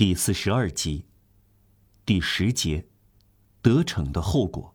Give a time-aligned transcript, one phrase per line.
[0.00, 1.04] 第四十二集，
[2.06, 2.86] 第十节，
[3.60, 4.74] 得逞的后果。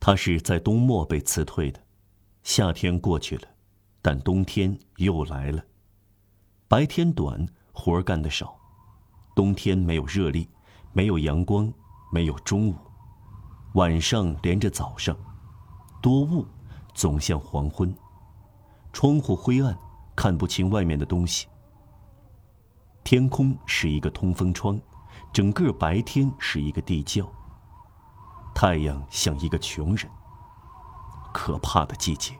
[0.00, 1.84] 他是在冬末被辞退的，
[2.42, 3.42] 夏天过去了，
[4.00, 5.62] 但冬天又来了。
[6.68, 8.58] 白天短，活儿干得少；
[9.36, 10.48] 冬天没有热力，
[10.94, 11.70] 没有阳光，
[12.10, 12.76] 没有中午，
[13.74, 15.14] 晚上连着早上，
[16.00, 16.46] 多雾，
[16.94, 17.94] 总像黄昏，
[18.90, 19.78] 窗户灰暗，
[20.16, 21.46] 看不清外面的东西。
[23.10, 24.78] 天空是一个通风窗，
[25.32, 27.26] 整个白天是一个地窖。
[28.54, 30.06] 太阳像一个穷人。
[31.32, 32.34] 可怕的季节，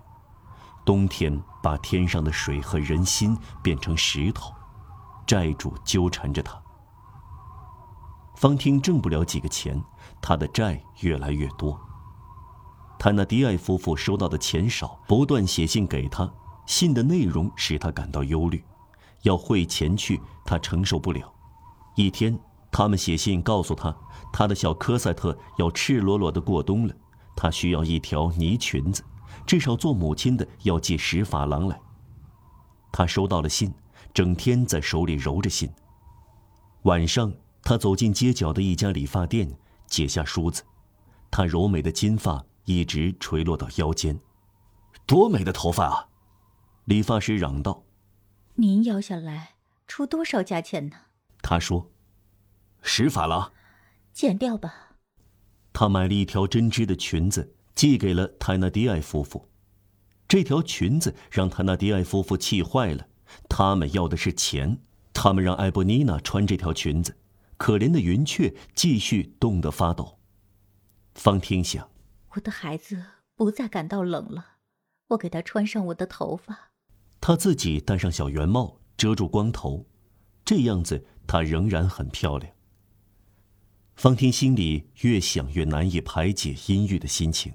[0.85, 4.53] 冬天把天上的水和人心变成石头，
[5.27, 6.61] 债主纠缠着他。
[8.37, 9.83] 方汀挣不了几个钱，
[10.21, 11.81] 他的债越来越多。
[12.99, 16.31] 他那迪埃夫妇收到的钱少，不断写信给他，
[16.67, 18.63] 信的内容使他感到忧虑。
[19.23, 21.33] 要汇钱去，他承受不了。
[21.97, 22.39] 一天，
[22.71, 23.95] 他们写信告诉他，
[24.33, 26.95] 他的小科赛特要赤裸裸的过冬了，
[27.35, 29.03] 他需要一条呢裙子，
[29.47, 31.81] 至少做母亲的要寄十法郎来。
[32.93, 33.75] 他收到了信，
[34.15, 35.69] 整天在手里揉着信。
[36.83, 40.63] 晚上，他走进街角的一家理发店，解下梳子，
[41.31, 44.19] 他柔美的金发一直垂落到腰间，
[45.05, 46.07] 多美的头发啊！
[46.85, 47.83] 理发师嚷道。
[48.61, 49.55] 您要下来
[49.87, 50.97] 出多少价钱呢？
[51.43, 51.93] 他说
[52.83, 53.53] ：“十法郎，
[54.13, 54.97] 减掉吧。”
[55.73, 59.49] 他买了一条针织的裙子，寄给了泰纳迪埃夫妇。
[60.27, 63.07] 这条裙子让泰纳迪埃夫妇气坏了，
[63.49, 64.83] 他们要的是钱。
[65.13, 67.17] 他们让艾波妮娜穿这条裙子，
[67.57, 70.19] 可怜的云雀继续冻得发抖。
[71.15, 71.89] 方听想
[72.35, 73.05] ：“我的孩子
[73.37, 74.57] 不再感到冷了，
[75.11, 76.68] 我给他穿上我的头发。”
[77.21, 79.87] 她自己戴上小圆帽遮住光头，
[80.45, 82.53] 这样子她仍然很漂亮。
[83.97, 87.53] 方婷心里越想越难以排解阴郁的心情，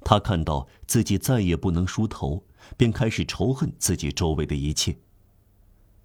[0.00, 2.44] 她看到自己再也不能梳头，
[2.76, 4.98] 便开始仇恨自己周围的一切。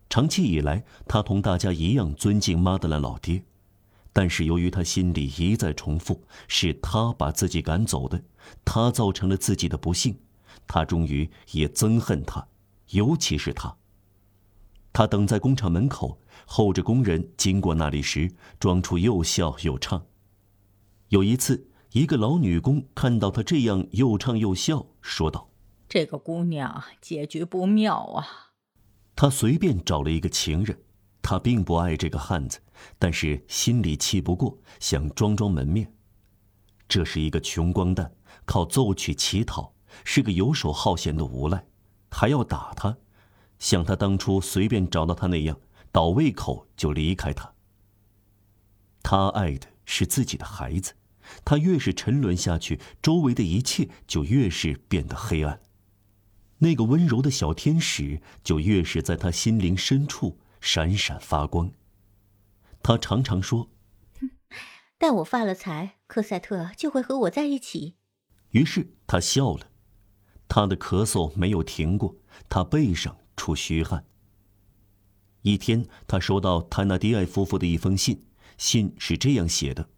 [0.07, 3.44] 长期以来，她同大家一样尊敬妈德兰老爹，
[4.13, 8.23] 但是由于她心里一再重复是他把自己赶走的，
[8.63, 10.19] 他造成了自己的不幸，
[10.67, 12.47] 她终于也憎恨他。
[12.95, 13.75] 尤其是他。
[14.94, 20.06] 他等在工厂门口，候着工人经过那里时，装出又笑又唱。
[21.09, 25.50] 有一次，一个老女工看到他这样又唱又笑，说道
[25.89, 28.53] ：“这个姑娘结局不妙啊。”
[29.13, 30.78] 他随便找了一个情人，
[31.22, 32.59] 他并不爱这个汉子，
[32.97, 35.94] 但是心里气不过，想装装门面。
[36.88, 38.13] 这是一个穷光蛋，
[38.45, 39.73] 靠奏曲乞讨，
[40.05, 41.66] 是个游手好闲的无赖。
[42.18, 42.98] 还要打他，
[43.59, 45.59] 像他当初随便找到他那样，
[45.92, 47.53] 倒胃口就离开他。
[49.03, 50.94] 他爱的是自己的孩子，
[51.44, 55.59] 他越是沉沦下去，周围的一切就越是变得黑暗。
[56.59, 61.70] 那个温柔的小天使就越是在他心灵深处闪闪发光。
[62.82, 63.70] 他常常说
[64.97, 67.97] ：“待我发了财，科赛特就会和我在一起。”
[68.52, 69.68] 于是他笑了。
[70.55, 72.16] 他的咳嗽没有停过，
[72.47, 74.05] 他背上出虚汗。
[75.41, 78.25] 一天，他收到泰纳迪埃夫妇的一封信，
[78.57, 79.89] 信是这样写的：“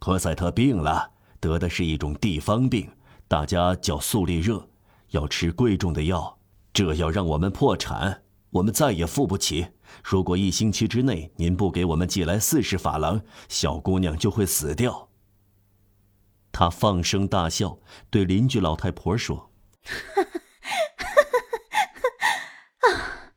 [0.00, 2.88] 科赛特病了，得的是一种地方病，
[3.28, 4.70] 大家叫速利热，
[5.10, 6.38] 要吃贵重的药，
[6.72, 9.66] 这要让我们破产，我们再也付不起。
[10.02, 13.20] 如果一星期之内您不给我们寄来四十法郎，
[13.50, 15.10] 小姑娘就会死掉。”
[16.52, 17.78] 他放声大笑，
[18.10, 19.50] 对邻居老太婆说：
[22.80, 23.32] “啊，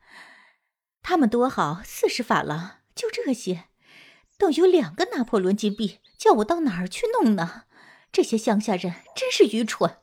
[1.02, 3.66] 他们多好，四十法郎，就这些，
[4.38, 7.64] 都有两个拿破仑金币，叫我到哪儿去弄呢？
[8.12, 9.98] 这些乡下人真是愚蠢。”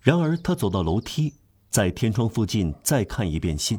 [0.00, 1.34] 然而，他走到楼梯，
[1.68, 3.78] 在天窗附近再看一遍信，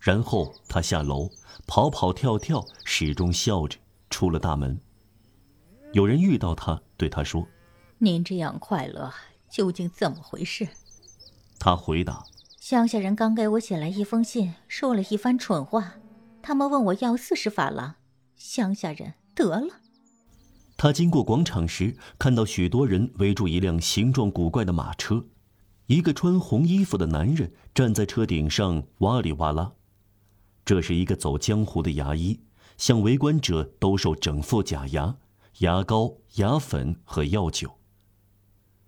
[0.00, 1.30] 然后他下楼，
[1.66, 3.78] 跑跑跳跳，始终笑着
[4.08, 4.80] 出了大门。
[5.92, 7.46] 有人遇到他，对他说。
[8.02, 9.12] 您这样快乐，
[9.50, 10.68] 究竟怎么回事？
[11.58, 12.24] 他回答
[12.58, 15.96] ：“乡下人刚给我写来一封信，说了一番蠢话。
[16.40, 17.96] 他们问我要四十法郎。
[18.36, 19.80] 乡下人得了。”
[20.78, 25.26] 他经过广场时，看到许多人围住一辆形状古怪的马车，
[25.84, 29.72] 一个穿红衣服的男人站在车顶上哇里哇啦。
[30.64, 32.40] 这是一个走江湖的牙医，
[32.78, 35.14] 向围观者兜售整副假牙、
[35.58, 37.70] 牙膏、牙粉和药酒。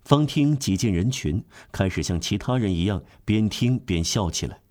[0.03, 4.61] 方听挤进人群，开始像其他人一样边听边笑起来。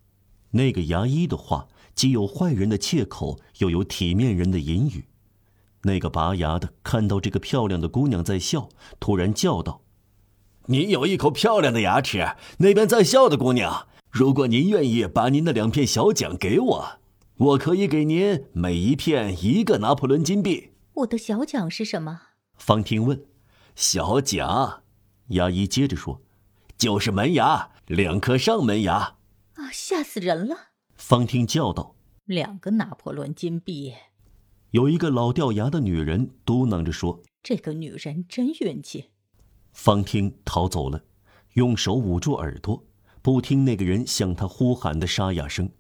[0.51, 5.07] 那个牙医的话既有坏人的切口，又有体面人的隐语。
[5.85, 8.69] 那个拔牙的看到这个漂亮的姑娘在笑，
[9.01, 9.83] 突然叫道
[10.67, 17.01] ：“您有一口漂亮的牙齿，那边在笑的姑娘，如果您愿意把您的两片小奖给我，
[17.37, 22.21] 我可以给您每一片一个拿破仑金币。”我的小奖是什么？
[22.57, 23.25] 方婷问。
[23.75, 24.82] 小奖，
[25.29, 26.21] 牙医接着说
[26.77, 29.17] ：“就是门牙，两颗上门牙。”
[29.55, 30.57] 啊，吓死人了！
[30.97, 33.95] 方听叫道：“两个拿破仑金币。”
[34.73, 39.11] 有一个老掉牙的女人嘟囔着说：“这个女人真运气。”
[39.73, 41.03] 方听逃走了，
[41.55, 42.85] 用手捂住耳朵，
[43.21, 45.71] 不听那个人向他呼喊的沙哑声。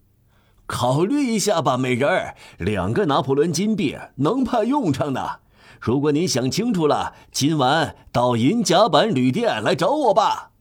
[0.67, 5.41] 考虑一下吧，美人儿，两个拿破仑金币能派用场的。
[5.81, 10.53] 如果您想清楚了，今晚到银甲板旅店来找我吧。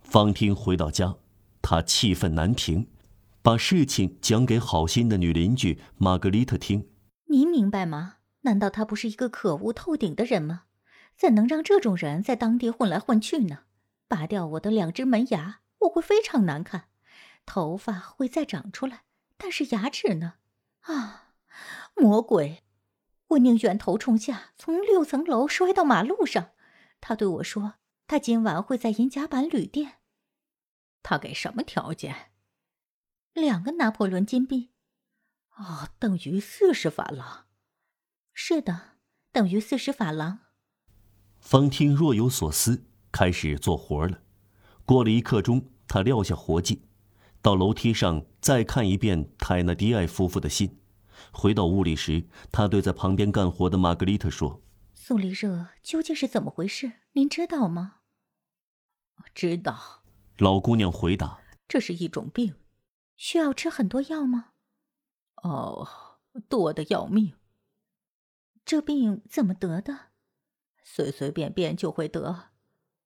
[0.00, 1.16] 方听回到家，
[1.60, 2.88] 他气愤难平。
[3.44, 6.88] 把事情讲给好心的女邻居玛格丽特听。
[7.24, 8.18] 您明白吗？
[8.42, 10.62] 难道他不是一个可恶透顶的人吗？
[11.16, 13.60] 怎能让这种人在当地混来混去呢？
[14.06, 16.84] 拔掉我的两只门牙，我会非常难看，
[17.44, 19.02] 头发会再长出来，
[19.36, 20.34] 但是牙齿呢？
[20.82, 21.30] 啊，
[21.96, 22.61] 魔鬼！
[23.32, 26.50] 我宁愿头冲下，从六层楼摔到马路上。
[27.00, 27.74] 他对我说，
[28.06, 29.98] 他今晚会在银甲板旅店。
[31.02, 32.32] 他给什么条件？
[33.32, 34.70] 两个拿破仑金币，
[35.56, 37.46] 哦，等于四十法郎。
[38.34, 38.98] 是的，
[39.32, 40.40] 等于四十法郎。
[41.40, 44.20] 方听若有所思，开始做活了。
[44.84, 46.82] 过了一刻钟，他撂下活计，
[47.40, 50.81] 到楼梯上再看一遍泰纳迪埃夫妇的信。
[51.30, 54.62] 回到屋里时，他对在旁边干活的玛格丽特说
[54.94, 56.92] ：“苏黎热究竟是怎么回事？
[57.12, 58.00] 您知道吗
[59.34, 60.02] ？”“知道。”
[60.38, 62.56] 老姑娘回答：“这是一种病。”
[63.16, 64.52] 需要吃很多药吗？
[65.42, 67.34] 哦，多的要命。
[68.64, 70.10] 这病怎么得的？
[70.82, 72.50] 随随便便就会得。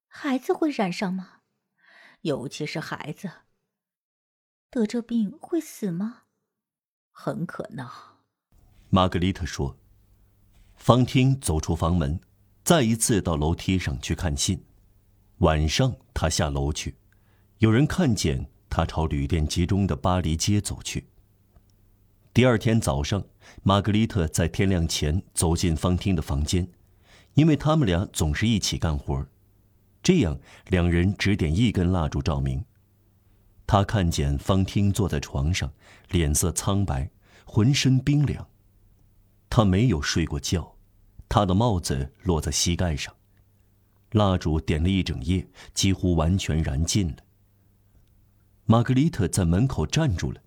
[0.09, 1.41] 孩子会染上吗？
[2.23, 3.31] 尤其是孩子。
[4.71, 6.25] 得这病会死吗？
[7.19, 7.89] 很可能。
[8.91, 9.75] 玛格丽特说。
[10.77, 12.21] 方汀走出房门，
[12.63, 14.63] 再一次到楼梯上去看信。
[15.39, 16.95] 晚上，他下楼去，
[17.59, 18.47] 有人看见。
[18.69, 21.07] 他朝旅店集中的巴黎街走去。
[22.35, 23.25] 第二天早上，
[23.63, 26.69] 玛格丽特在天亮前走进方汀的房间，
[27.33, 29.27] 因为他们俩总是一起干活，
[30.03, 32.63] 这样两人只点一根蜡烛照明。
[33.67, 35.73] 他看见方汀坐在床上，
[36.11, 37.11] 脸色苍白，
[37.45, 38.47] 浑身冰凉。
[39.51, 40.77] 他没有睡过觉，
[41.29, 43.15] 他的帽子落在膝盖上，
[44.13, 47.17] 蜡烛点了一整夜，几乎完全燃尽了。
[48.65, 50.41] 玛格丽特在门口站住了，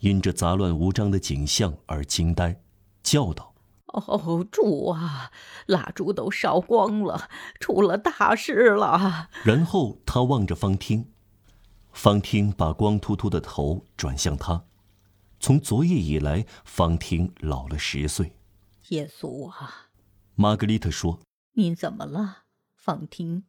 [0.00, 2.60] 因这杂乱无章的景象而惊呆，
[3.02, 3.54] 叫道
[3.88, 5.30] ：“哦，主啊，
[5.66, 7.28] 蜡烛都烧光了，
[7.60, 11.10] 出了大事了！”然后他望着方汀，
[11.96, 14.66] 方汀把光秃秃的头转向他。
[15.40, 18.36] 从昨夜以来，方汀老了十岁。
[18.88, 19.88] 耶稣啊！
[20.34, 21.20] 玛格丽特说
[21.56, 22.44] ：“你怎么了，
[22.74, 23.44] 方汀？”“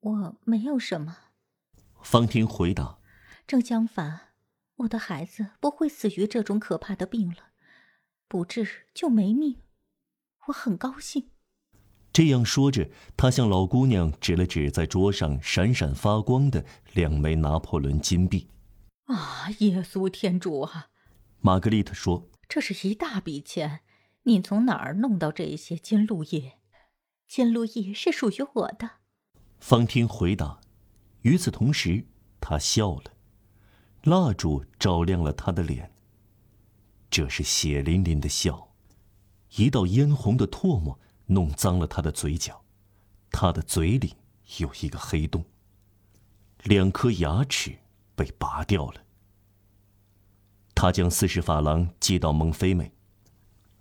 [0.00, 1.16] 我没有什么。”
[2.02, 2.98] 方汀回答。
[3.46, 4.32] 正相反，
[4.78, 7.52] 我的孩子不会死于这种可怕的病了，
[8.26, 9.60] 不治就没命。
[10.48, 11.30] 我很高兴。
[12.12, 18.48] 这样说着，他向老姑娘指了指在桌上闪闪发光的两枚拿破仑金币。
[19.04, 20.88] 啊，耶稣天主啊！
[21.40, 23.80] 玛格丽特说：“这是一大笔钱，
[24.24, 26.52] 你从哪儿弄到这些金路易？
[27.26, 28.90] 金路易是属于我的。”
[29.58, 30.60] 方汀回答。
[31.22, 32.04] 与此同时，
[32.40, 33.04] 他笑了。
[34.02, 35.92] 蜡烛照亮了他的脸。
[37.08, 38.74] 这是血淋淋的笑，
[39.56, 40.98] 一道嫣红的唾沫
[41.32, 42.62] 弄脏了他的嘴角，
[43.30, 44.14] 他的嘴里
[44.58, 45.44] 有一个黑洞。
[46.64, 47.76] 两颗牙齿
[48.14, 49.02] 被拔掉了。
[50.74, 52.92] 他将四十法郎寄到蒙菲美，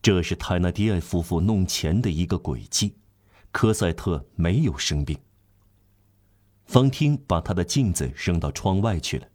[0.01, 2.97] 这是泰纳迪埃夫妇弄钱的一个诡计。
[3.51, 5.17] 科赛特没有生病。
[6.65, 9.27] 方汀把他的镜子扔到窗外去了。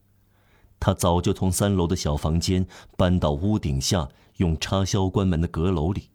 [0.81, 6.11] 他早就从三楼的小房间搬到屋顶下用插销关门的阁楼里。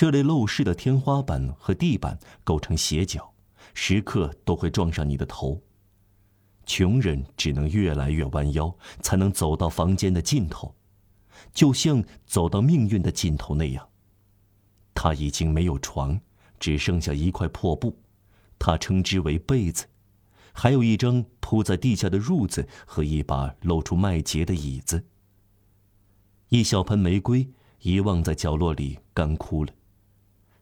[0.00, 3.34] 这类陋室的天花板和地板构成斜角，
[3.74, 5.62] 时刻都会撞上你的头。
[6.64, 10.74] 穷人只能越来越弯腰，才能走到房间的尽头，
[11.52, 13.86] 就像走到命运的尽头那样。
[14.94, 16.18] 他已经没有床，
[16.58, 17.98] 只剩下一块破布，
[18.58, 19.84] 他称之为被子。
[20.54, 25.04] 还有一张铺在地下的褥子和一把露出麦秸的椅子。
[26.48, 29.74] 一小盆玫瑰遗忘在角落里，干枯了。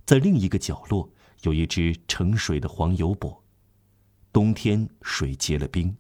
[0.09, 1.12] 在另一个角落，
[1.43, 3.45] 有一只盛水的黄油钵，
[4.33, 5.95] 冬天水结了冰，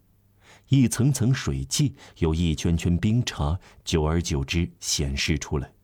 [0.68, 5.74] 一层层水迹由一圈圈冰碴，久而久之显示出来。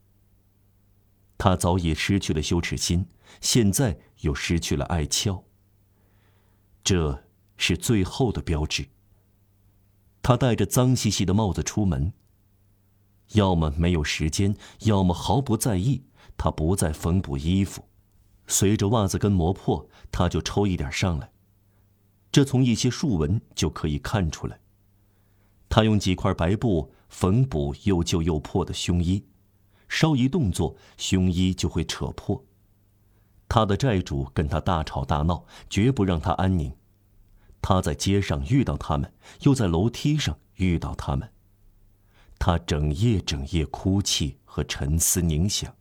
[1.36, 3.06] 他早已失去了羞耻心，
[3.42, 5.44] 现在又失去了爱俏。
[6.82, 7.26] 这
[7.58, 8.88] 是最后的标志。
[10.22, 12.14] 他戴着脏兮兮的帽子出门。
[13.34, 16.04] 要么没有时间，要么毫不在意。
[16.38, 17.86] 他不再缝补衣服，
[18.46, 21.30] 随着袜子跟磨破，他就抽一点上来。
[22.30, 24.60] 这从一些竖纹就可以看出来。
[25.68, 29.24] 他用几块白布缝补又旧又破的胸衣，
[29.88, 32.44] 稍一动作，胸衣就会扯破。
[33.48, 36.76] 他的债主跟他大吵大闹，绝不让他安宁。
[37.62, 41.32] 他在街上遇到他们，又在楼梯上遇到他们。
[42.38, 45.74] 他整夜整夜哭泣和沉思冥想。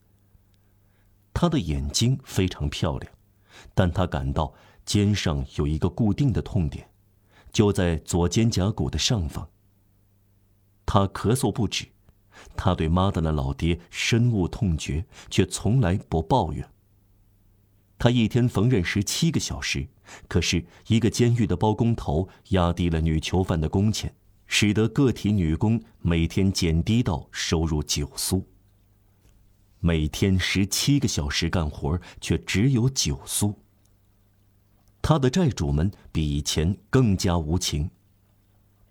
[1.44, 3.14] 他的眼睛非常漂亮，
[3.74, 4.54] 但他感到
[4.86, 6.90] 肩上有一个固定的痛点，
[7.52, 9.46] 就在左肩胛骨的上方。
[10.86, 11.86] 他咳嗽不止，
[12.56, 16.66] 他对妈的那老爹深恶痛绝，却从来不抱怨。
[18.00, 19.86] 他一天缝纫十七个小时，
[20.30, 24.16] 可是一个监狱的包工头压低了女囚犯的工钱，
[24.48, 28.48] 使得个体女工每天减低到收入九苏。
[29.86, 33.54] 每天十七个小时干活，却只有九苏。
[35.02, 37.90] 他的债主们比以前更加无情，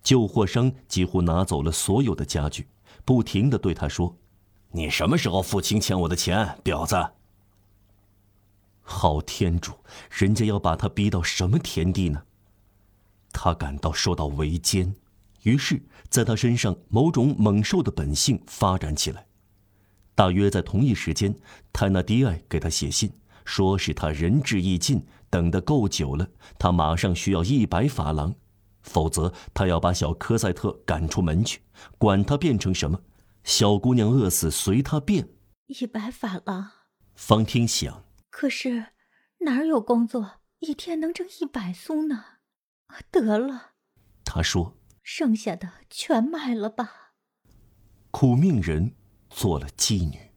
[0.03, 2.67] 旧货商几乎拿走了所有的家具，
[3.03, 4.15] 不停的对他说
[4.69, 6.95] ：“你什么时候付清欠我的钱，婊子？”
[8.83, 9.73] 好天主，
[10.11, 12.21] 人家要把他逼到什么田地呢？
[13.31, 14.93] 他感到受到围歼，
[15.41, 19.25] 于是在他身上某种猛兽的本性发展起来。
[20.15, 21.35] 大约在同一时间，
[21.71, 23.11] 泰纳迪埃给他写信，
[23.45, 26.27] 说是他仁至义尽，等得够久了，
[26.59, 28.35] 他马上需要一百法郎，
[28.81, 31.61] 否则他要把小科赛特赶出门去，
[31.97, 33.01] 管他变成什么，
[33.43, 35.29] 小姑娘饿死随他便。
[35.67, 36.71] 一百法郎，
[37.15, 38.05] 方听想。
[38.29, 38.87] 可是，
[39.39, 42.23] 哪儿有工作一天能挣一百苏呢？
[43.09, 43.71] 得了，
[44.23, 47.13] 他说：“剩下的全卖了吧。”
[48.11, 48.93] 苦命人
[49.35, 50.32] 做了妓女。